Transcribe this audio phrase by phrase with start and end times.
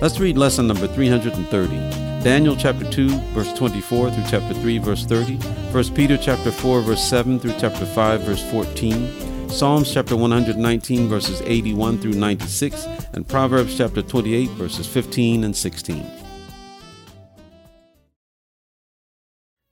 [0.00, 2.22] Let's read lesson number 330.
[2.22, 7.02] Daniel chapter 2 verse 24 through chapter 3 verse 30, 1 Peter chapter 4 verse
[7.02, 13.76] 7 through chapter 5 verse 14, Psalms chapter 119 verses 81 through 96, and Proverbs
[13.76, 16.06] chapter 28 verses 15 and 16.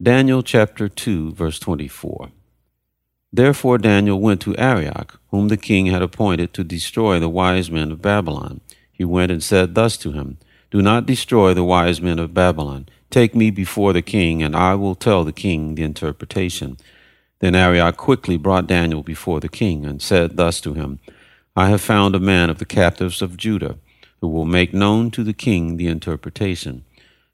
[0.02, 2.32] Daniel chapter 2 verse 24.
[3.32, 7.92] Therefore Daniel went to Arioch, whom the king had appointed to destroy the wise men
[7.92, 8.60] of Babylon
[8.96, 10.38] he went and said thus to him,
[10.70, 12.88] Do not destroy the wise men of Babylon.
[13.10, 16.78] Take me before the king, and I will tell the king the interpretation.
[17.40, 20.98] Then Arioch quickly brought Daniel before the king, and said thus to him,
[21.54, 23.76] I have found a man of the captives of Judah,
[24.20, 26.84] who will make known to the king the interpretation.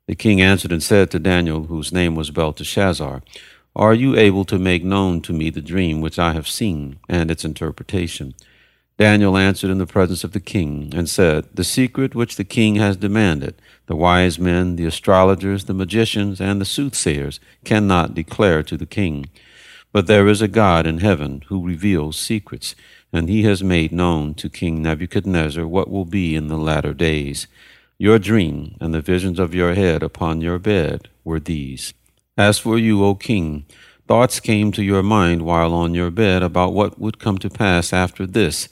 [0.08, 3.22] The king answered and said to Daniel, whose name was Belteshazzar,
[3.76, 7.30] Are you able to make known to me the dream which I have seen, and
[7.30, 8.34] its interpretation?
[9.02, 12.76] Daniel answered in the presence of the king and said, The secret which the king
[12.76, 18.76] has demanded, the wise men, the astrologers, the magicians, and the soothsayers cannot declare to
[18.76, 19.26] the king.
[19.90, 22.76] But there is a God in heaven who reveals secrets,
[23.12, 27.48] and he has made known to King Nebuchadnezzar what will be in the latter days.
[27.98, 31.92] Your dream and the visions of your head upon your bed were these.
[32.38, 33.66] As for you, O king,
[34.08, 37.92] Thoughts came to your mind while on your bed about what would come to pass
[37.92, 38.68] after this,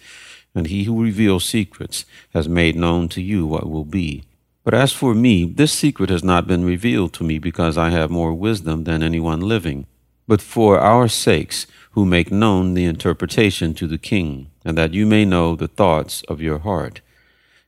[0.54, 4.24] and he who reveals secrets has made known to you what will be.
[4.64, 8.10] But as for me, this secret has not been revealed to me because I have
[8.10, 9.86] more wisdom than anyone living,
[10.26, 15.06] but for our sakes who make known the interpretation to the king, and that you
[15.06, 17.00] may know the thoughts of your heart.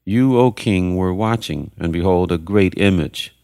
[0.05, 3.35] You, O king, were watching, and behold, a great image.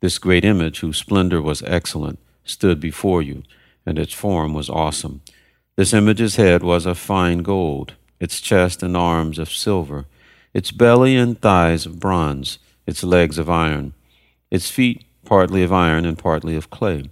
[0.00, 3.42] This great image, whose splendor was excellent, stood before you
[3.86, 5.22] and its form was awesome.
[5.76, 10.06] This image's head was of fine gold, its chest and arms of silver,
[10.52, 13.94] its belly and thighs of bronze, its legs of iron,
[14.50, 17.10] its feet partly of iron and partly of clay.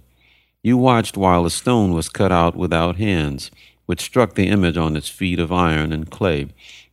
[0.63, 3.51] You watched while a stone was cut out without hands,
[3.85, 6.47] which struck the image on its feet of iron and clay,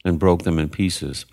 [0.05, 1.25] and broke them in pieces.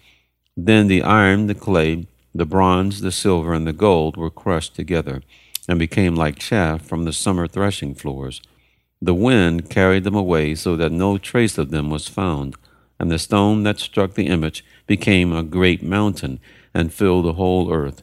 [0.56, 5.22] Then the iron, the clay, the bronze, the silver, and the gold were crushed together
[5.69, 8.41] and became like chaff from the summer threshing floors.
[9.00, 12.56] The wind carried them away so that no trace of them was found,
[13.00, 16.40] and the stone that struck the image became a great mountain
[16.74, 18.02] and filled the whole earth.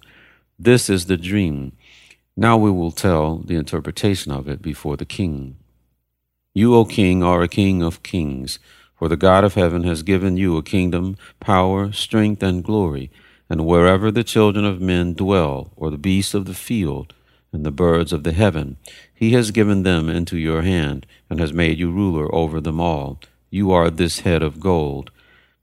[0.57, 1.73] This is the dream.
[2.37, 5.57] Now we will tell the interpretation of it before the king.
[6.55, 8.61] You, O king, are a king of kings,
[8.97, 13.11] for the God of heaven has given you a kingdom, power, strength, and glory.
[13.51, 17.13] And wherever the children of men dwell, or the beasts of the field,
[17.53, 18.77] and the birds of the heaven.
[19.15, 23.21] He has given them into your hand, and has made you ruler over them all.
[23.51, 25.11] You are this head of gold.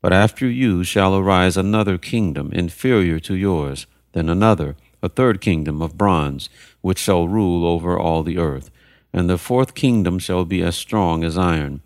[0.02, 5.82] But after you shall arise another kingdom inferior to yours, then another, a third kingdom
[5.82, 6.50] of bronze,
[6.82, 8.70] which shall rule over all the earth.
[9.14, 11.82] And the fourth kingdom shall be as strong as iron.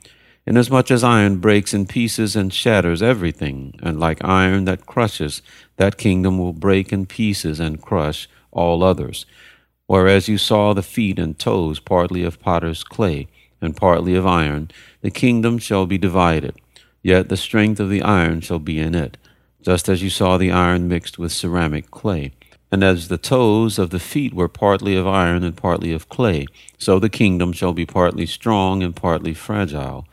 [0.48, 5.42] Inasmuch as iron breaks in pieces and shatters everything, and like iron that crushes,
[5.76, 9.26] that kingdom will break in pieces and crush all others.
[9.88, 13.28] Whereas you saw the feet and toes partly of potter's clay
[13.62, 14.70] and partly of iron,
[15.02, 16.56] the kingdom shall be divided,
[17.02, 19.18] yet the strength of the iron shall be in it,
[19.62, 22.34] just as you saw the iron mixed with ceramic clay.
[22.70, 26.48] And as the toes of the feet were partly of iron and partly of clay,
[26.78, 30.06] so the kingdom shall be partly strong and partly fragile.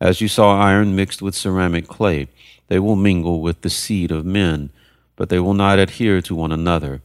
[0.00, 2.26] As you saw iron mixed with ceramic clay,
[2.66, 4.70] they will mingle with the seed of men,
[5.14, 7.00] but they will not adhere to one another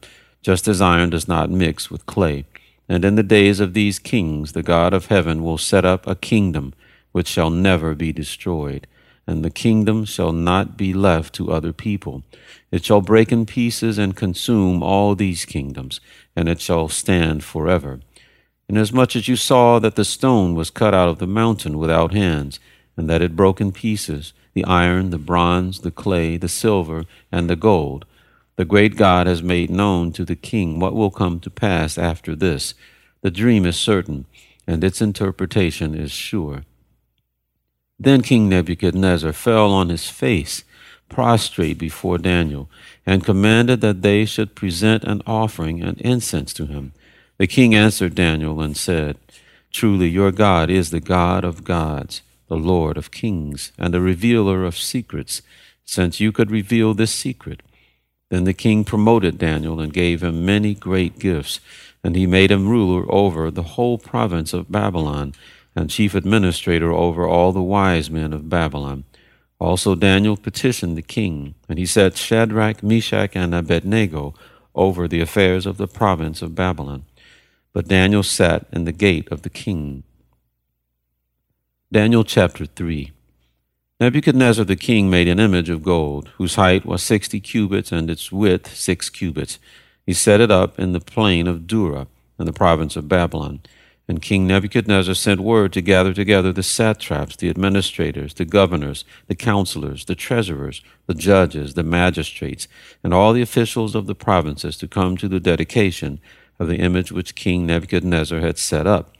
[0.46, 2.44] just as iron does not mix with clay.
[2.88, 6.14] And in the days of these kings, the God of heaven will set up a
[6.14, 6.72] kingdom
[7.10, 8.86] which shall never be destroyed,
[9.26, 12.22] and the kingdom shall not be left to other people.
[12.70, 15.98] It shall break in pieces and consume all these kingdoms,
[16.36, 17.98] and it shall stand forever.
[18.68, 22.60] Inasmuch as you saw that the stone was cut out of the mountain without hands,
[22.96, 27.02] and that it broke in pieces, the iron, the bronze, the clay, the silver,
[27.32, 28.04] and the gold,
[28.56, 32.34] the great God has made known to the king what will come to pass after
[32.34, 32.74] this.
[33.20, 34.26] The dream is certain,
[34.66, 36.64] and its interpretation is sure.
[37.98, 40.64] Then King Nebuchadnezzar fell on his face,
[41.08, 42.68] prostrate before Daniel,
[43.04, 46.92] and commanded that they should present an offering and incense to him.
[47.38, 49.18] The king answered Daniel and said,
[49.70, 54.64] Truly your God is the God of gods, the Lord of kings, and the revealer
[54.64, 55.42] of secrets,
[55.84, 57.62] since you could reveal this secret.
[58.28, 61.60] Then the king promoted Daniel and gave him many great gifts,
[62.02, 65.32] and he made him ruler over the whole province of Babylon,
[65.74, 69.04] and chief administrator over all the wise men of Babylon.
[69.58, 74.34] Also Daniel petitioned the king, and he set Shadrach, Meshach, and Abednego
[74.74, 77.04] over the affairs of the province of Babylon.
[77.72, 80.02] But Daniel sat in the gate of the king.
[81.92, 83.12] Daniel chapter 3
[83.98, 88.30] Nebuchadnezzar the king made an image of gold, whose height was sixty cubits and its
[88.30, 89.58] width six cubits.
[90.04, 92.06] He set it up in the plain of Dura,
[92.38, 93.60] in the province of Babylon.
[94.06, 99.34] And King Nebuchadnezzar sent word to gather together the satraps, the administrators, the governors, the
[99.34, 102.68] counselors, the treasurers, the judges, the magistrates,
[103.02, 106.20] and all the officials of the provinces to come to the dedication
[106.58, 109.16] of the image which King Nebuchadnezzar had set up.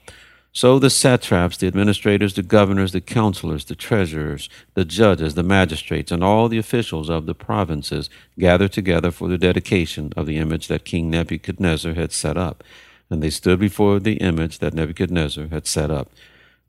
[0.56, 6.11] So the satraps, the administrators, the governors, the counselors, the treasurers, the judges, the magistrates,
[6.11, 8.08] and all the officials of the provinces
[8.38, 12.64] gathered together for the dedication of the image that King Nebuchadnezzar had set up
[13.11, 16.11] and they stood before the image that Nebuchadnezzar had set up.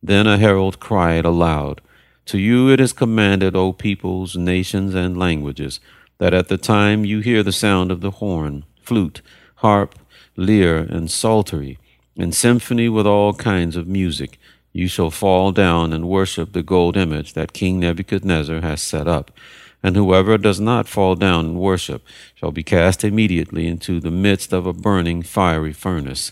[0.04, 1.80] Then a herald cried aloud,
[2.25, 5.80] To you it is commanded, O peoples, nations, and languages,
[6.18, 9.22] that at the time you hear the sound of the horn, flute,
[9.56, 9.95] harp,
[10.36, 11.80] lyre, and psaltery,
[12.18, 14.40] and symphony with all kinds of music,
[14.74, 19.31] you shall fall down and worship the gold image that King Nebuchadnezzar has set up
[19.84, 22.04] and whoever does not fall down and worship
[22.36, 26.31] shall be cast immediately into the midst of a burning fiery furnace.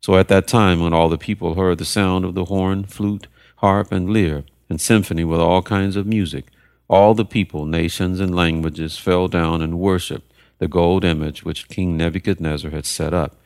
[0.00, 3.28] So at that time, when all the people heard the sound of the horn, flute,
[3.56, 6.46] harp, and lyre, and symphony with all kinds of music,
[6.88, 11.96] all the people, nations, and languages fell down and worshipped the gold image which King
[11.96, 13.36] Nebuchadnezzar had set up.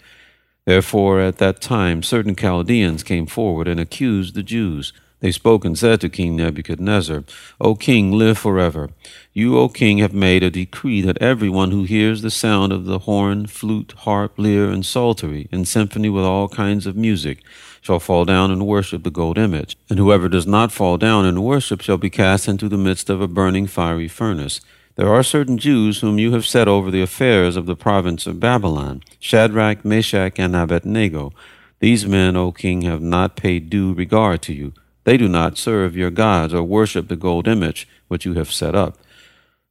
[0.67, 5.79] Therefore, at that time, certain Chaldeans came forward and accused the Jews they spoke and
[5.79, 7.25] said to King Nebuchadnezzar,
[7.59, 8.91] O king, live forever.
[9.33, 13.01] You, O king, have made a decree that everyone who hears the sound of the
[13.01, 17.43] horn, flute, harp, lyre, and psaltery, in symphony with all kinds of music,
[17.81, 19.77] shall fall down and worship the gold image.
[19.89, 23.23] And whoever does not fall down and worship shall be cast into the midst of
[23.23, 24.61] a burning fiery furnace.
[24.97, 28.41] There are certain Jews whom you have set over the affairs of the province of
[28.41, 31.33] Babylon, Shadrach, Meshach, and Abednego.
[31.79, 34.73] These men, O king, have not paid due regard to you
[35.07, 38.75] they do not serve your gods or worship the gold image which you have set
[38.75, 38.99] up.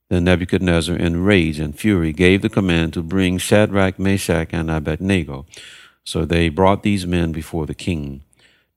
[0.09, 5.45] Then Nebuchadnezzar, in rage and fury, gave the command to bring Shadrach, Meshach, and Abednego.
[6.05, 8.23] So they brought these men before the king.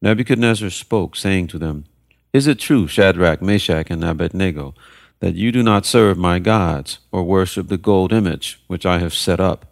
[0.01, 1.85] Nebuchadnezzar spoke, saying to them,
[2.33, 4.75] Is it true, Shadrach, Meshach, and Abednego,
[5.19, 9.13] that you do not serve my gods or worship the gold image which I have
[9.13, 9.65] set up?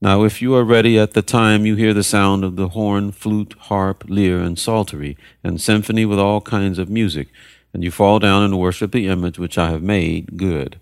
[0.00, 3.12] Now, if you are ready at the time you hear the sound of the horn,
[3.12, 7.28] flute, harp, lyre, and psaltery, and symphony with all kinds of music,
[7.72, 10.78] and you fall down and worship the image which I have made, good.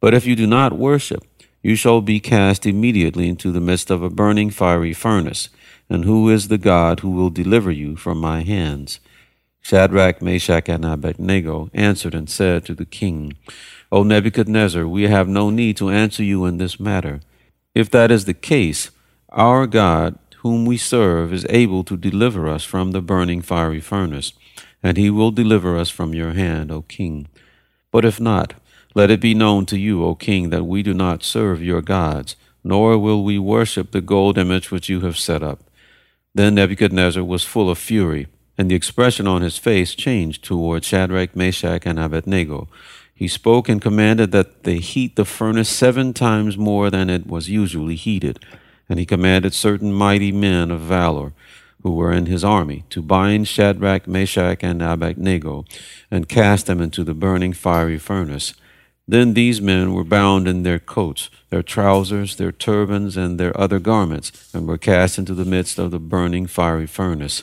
[0.00, 1.24] But if you do not worship,
[1.62, 5.48] you shall be cast immediately into the midst of a burning fiery furnace.
[5.88, 8.98] And who is the God who will deliver you from my hands?
[9.62, 13.36] Shadrach, Meshach, and Abednego answered and said to the king,
[13.92, 17.20] O Nebuchadnezzar, we have no need to answer you in this matter.
[17.74, 18.90] If that is the case,
[19.30, 24.32] our God, whom we serve, is able to deliver us from the burning fiery furnace,
[24.82, 27.28] and he will deliver us from your hand, O king.
[27.92, 28.54] But if not,
[28.96, 32.34] let it be known to you, O king, that we do not serve your gods,
[32.64, 35.60] nor will we worship the gold image which you have set up.
[36.34, 41.34] Then Nebuchadnezzar was full of fury, and the expression on his face changed toward Shadrach,
[41.34, 42.68] Meshach, and Abednego.
[43.14, 47.48] He spoke and commanded that they heat the furnace seven times more than it was
[47.48, 48.38] usually heated.
[48.88, 51.32] And he commanded certain mighty men of valor
[51.82, 55.64] who were in his army to bind Shadrach, Meshach, and Abednego
[56.10, 58.54] and cast them into the burning fiery furnace.
[59.08, 63.80] Then these men were bound in their coats, their trousers, their turbans, and their other
[63.80, 67.42] garments, and were cast into the midst of the burning fiery furnace.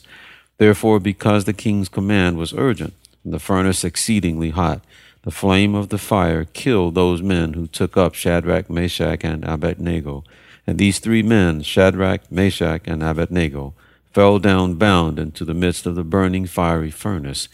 [0.60, 4.82] Therefore, because the king's command was urgent, and the furnace exceedingly hot,
[5.24, 10.24] the flame of the fire killed those men who took up Shadrach, Meshach, and Abednego.
[10.68, 13.74] And these three men, Shadrach, Meshach, and Abednego,
[14.13, 17.48] fell down bound into the midst of the burning fiery furnace.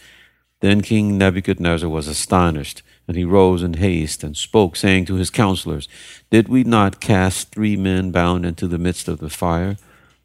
[0.60, 5.30] Then King Nebuchadnezzar was astonished, and he rose in haste and spoke, saying to his
[5.30, 5.88] counselors,
[6.30, 9.76] Did we not cast three men bound into the midst of the fire?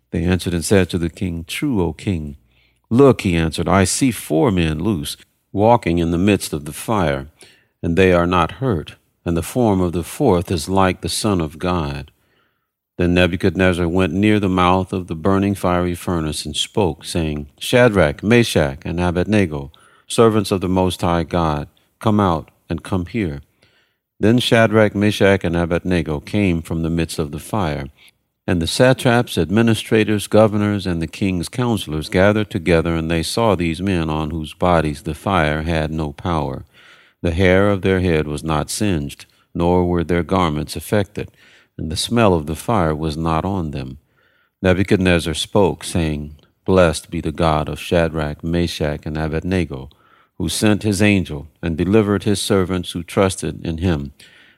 [0.09, 2.37] They answered and said to the king, True, O king.
[2.91, 5.15] Look, he answered, I see four men loose
[5.53, 7.29] walking in the midst of the fire,
[7.81, 11.39] and they are not hurt, and the form of the fourth is like the Son
[11.39, 12.11] of God.
[12.97, 18.21] Then Nebuchadnezzar went near the mouth of the burning fiery furnace and spoke, saying, Shadrach,
[18.23, 19.71] Meshach, and Abednego,
[20.05, 21.69] servants of the Most High God,
[21.99, 23.41] come out and come here.
[24.19, 27.87] Then Shadrach, Meshach, and Abednego came from the midst of the fire.
[28.47, 33.81] And the satraps, administrators, governors, and the king's counselors gathered together, and they saw these
[33.81, 36.65] men on whose bodies the fire had no power.
[37.21, 41.29] The hair of their head was not singed, nor were their garments affected,
[41.77, 43.99] and the smell of the fire was not on them.
[44.61, 49.89] Nebuchadnezzar spoke, saying, Blessed be the God of Shadrach, Meshach, and Abednego
[50.41, 54.11] who sent his angel and delivered his servants who trusted in him.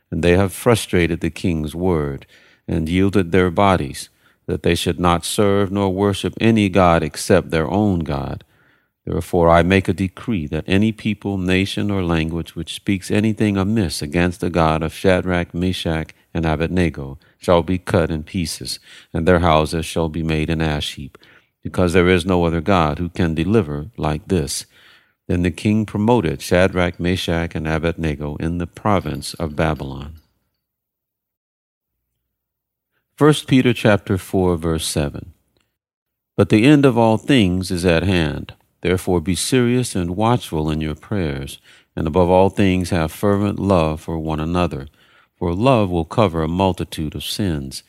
[0.10, 2.26] And they have frustrated the king's word
[2.68, 4.10] and yielded their bodies,
[4.46, 8.44] that they should not serve nor worship any God except their own God.
[9.06, 14.02] Therefore I make a decree that any people, nation, or language which speaks anything amiss
[14.02, 18.80] against the God of Shadrach, Meshach, and Abednego shall be cut in pieces,
[19.14, 21.18] and their houses shall be made an ash heap,
[21.62, 24.66] because there is no other God who can deliver like this.
[25.28, 30.16] Then the king promoted Shadrach, Meshach, and Abednego in the province of Babylon.
[33.20, 35.34] 1 Peter chapter 4 verse 7
[36.36, 38.56] But the end of all things is at hand.
[38.82, 41.60] Therefore be serious and watchful in your prayers,
[41.96, 44.88] and above all things have fervent love for one another,
[45.38, 47.84] for love will cover a multitude of sins.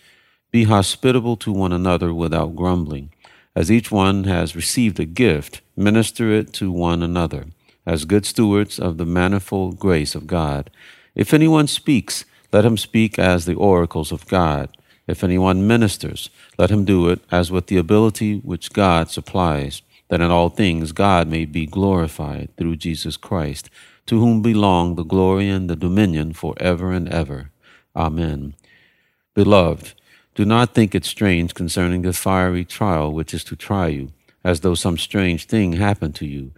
[0.51, 3.11] Be hospitable to one another without grumbling.
[3.57, 7.47] As each one has received a gift, minister it to one another,
[7.87, 10.71] as good stewards of the manifold grace of God.
[11.15, 14.69] If anyone speaks, let him speak as the oracles of God.
[15.07, 20.21] If anyone ministers, let him do it as with the ability which God supplies, that
[20.21, 23.69] in all things God may be glorified through Jesus Christ,
[24.07, 27.51] to whom belong the glory and the dominion for ever and ever.
[27.97, 28.55] Amen.
[29.35, 29.95] Beloved,
[30.35, 34.61] do not think it strange concerning the fiery trial which is to try you, as
[34.61, 36.53] though some strange thing happened to you,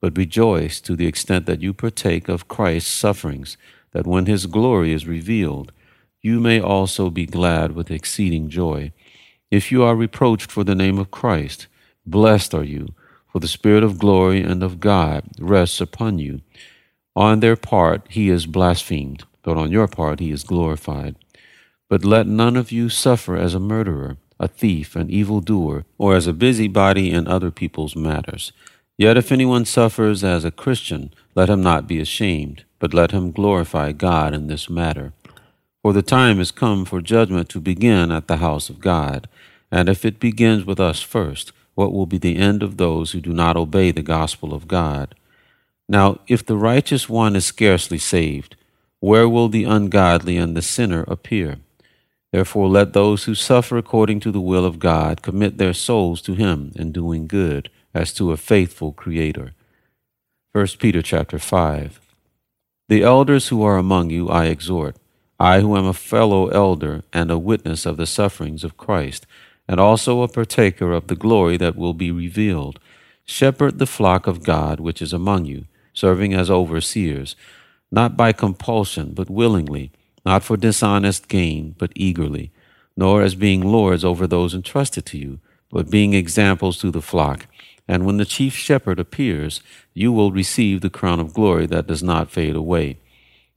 [0.00, 3.56] but rejoice to the extent that you partake of Christ's sufferings,
[3.92, 5.72] that when his glory is revealed,
[6.22, 8.92] you may also be glad with exceeding joy.
[9.50, 11.66] If you are reproached for the name of Christ,
[12.06, 12.94] blessed are you,
[13.30, 16.40] for the Spirit of glory and of God rests upon you.
[17.16, 21.16] On their part he is blasphemed, but on your part he is glorified.
[21.88, 26.26] But let none of you suffer as a murderer, a thief, an evildoer, or as
[26.26, 28.52] a busybody in other people's matters.
[28.96, 33.32] Yet if anyone suffers as a Christian, let him not be ashamed, but let him
[33.32, 35.12] glorify God in this matter.
[35.82, 39.28] For the time is come for judgment to begin at the house of God.
[39.70, 43.20] And if it begins with us first, what will be the end of those who
[43.20, 45.14] do not obey the gospel of God?
[45.88, 48.54] Now, if the righteous one is scarcely saved,
[49.00, 51.56] where will the ungodly and the sinner appear?
[52.30, 56.34] Therefore, let those who suffer according to the will of God commit their souls to
[56.34, 59.52] Him in doing good, as to a faithful Creator.
[60.52, 62.00] 1 Peter chapter 5.
[62.88, 64.96] The elders who are among you I exhort,
[65.38, 69.26] I who am a fellow elder and a witness of the sufferings of Christ,
[69.66, 72.78] and also a partaker of the glory that will be revealed.
[73.24, 77.36] Shepherd the flock of God which is among you, serving as overseers,
[77.90, 79.92] not by compulsion, but willingly
[80.24, 82.52] not for dishonest gain, but eagerly,
[82.96, 87.46] nor as being lords over those entrusted to you, but being examples to the flock.
[87.88, 89.62] And when the chief shepherd appears,
[89.92, 92.98] you will receive the crown of glory that does not fade away.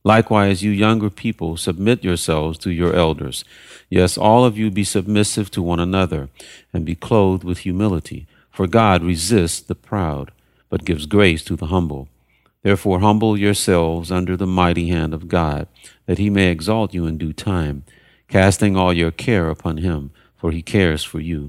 [0.06, 3.44] Likewise, you younger people, submit yourselves to your elders.
[3.90, 6.30] Yes, all of you be submissive to one another,
[6.72, 8.28] and be clothed with humility.
[8.52, 10.32] For God resists the proud,
[10.70, 12.08] but gives grace to the humble.
[12.62, 15.68] Therefore, humble yourselves under the mighty hand of God,
[16.06, 17.84] that he may exalt you in due time,
[18.28, 21.48] casting all your care upon him, for he cares for you.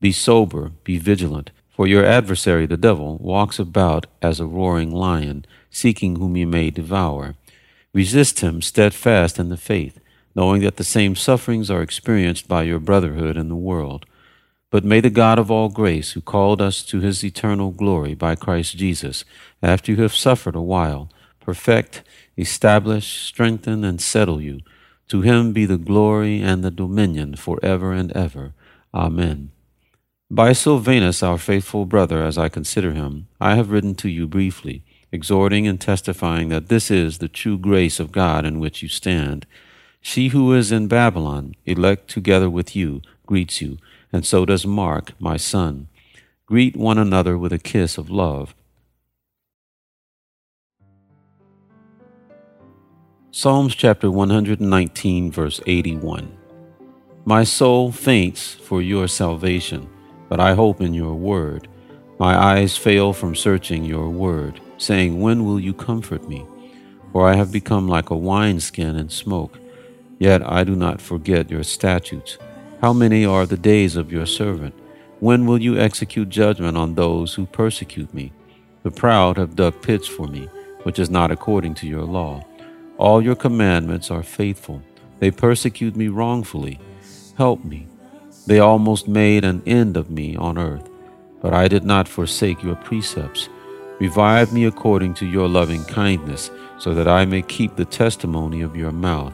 [0.00, 5.44] Be sober, be vigilant, for your adversary the devil walks about as a roaring lion,
[5.70, 7.34] seeking whom he may devour.
[7.94, 9.98] Resist him steadfast in the faith,
[10.34, 14.06] knowing that the same sufferings are experienced by your brotherhood in the world.
[14.70, 18.34] But may the God of all grace, who called us to his eternal glory by
[18.34, 19.26] Christ Jesus,
[19.62, 22.02] after you have suffered a while, perfect,
[22.38, 24.60] establish, strengthen, and settle you.
[25.08, 28.54] To him be the glory and the dominion for ever and ever.
[28.94, 29.50] Amen.
[30.30, 34.82] By Silvanus, our faithful brother, as I consider him, I have written to you briefly,
[35.12, 39.46] exhorting and testifying that this is the true grace of God in which you stand.
[40.00, 43.78] She who is in Babylon, elect together with you, greets you
[44.12, 45.88] and so does Mark, my son.
[46.46, 48.54] Greet one another with a kiss of love.
[53.30, 56.36] Psalms chapter 119, verse 81.
[57.24, 59.88] My soul faints for your salvation,
[60.28, 61.68] but I hope in your word.
[62.18, 66.46] My eyes fail from searching your word, saying, When will you comfort me?
[67.12, 69.58] For I have become like a wineskin in smoke,
[70.18, 72.38] yet I do not forget your statutes.
[72.80, 74.74] How many are the days of your servant?
[75.20, 78.32] When will you execute judgment on those who persecute me?
[78.82, 80.48] The proud have dug pits for me,
[80.82, 82.44] which is not according to your law.
[82.98, 84.82] All your commandments are faithful.
[85.20, 86.80] They persecute me wrongfully.
[87.36, 87.86] Help me.
[88.46, 90.88] They almost made an end of me on earth,
[91.40, 93.48] but I did not forsake your precepts.
[94.02, 98.74] Revive me according to your loving kindness, so that I may keep the testimony of
[98.74, 99.32] your mouth.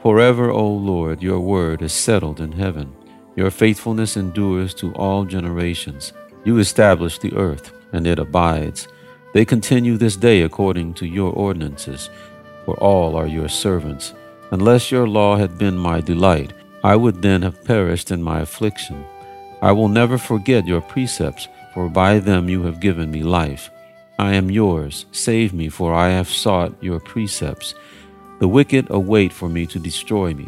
[0.00, 2.94] Forever, O Lord, your word is settled in heaven.
[3.34, 6.12] Your faithfulness endures to all generations.
[6.44, 8.86] You establish the earth, and it abides.
[9.32, 12.10] They continue this day according to your ordinances
[12.64, 14.14] for all are your servants.
[14.52, 16.52] Unless your law had been my delight,
[16.84, 19.04] I would then have perished in my affliction.
[19.60, 23.68] I will never forget your precepts, for by them you have given me life.
[24.18, 25.06] I am yours.
[25.10, 27.74] Save me, for I have sought your precepts.
[28.38, 30.46] The wicked await for me to destroy me,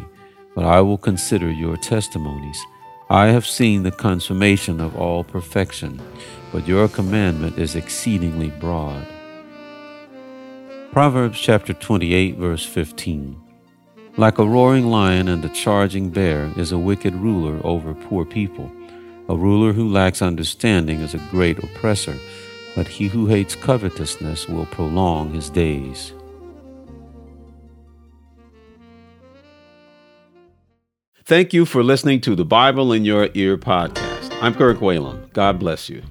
[0.55, 2.59] but I will consider your testimonies.
[3.09, 6.01] I have seen the consummation of all perfection,
[6.53, 9.05] but your commandment is exceedingly broad.
[10.93, 13.35] Proverbs chapter 28, verse 15.
[14.15, 18.71] Like a roaring lion and a charging bear is a wicked ruler over poor people.
[19.29, 22.15] A ruler who lacks understanding is a great oppressor,
[22.75, 26.13] but he who hates covetousness will prolong his days.
[31.25, 34.31] Thank you for listening to the Bible in Your Ear podcast.
[34.41, 35.33] I'm Kirk Whalum.
[35.33, 36.03] God bless you.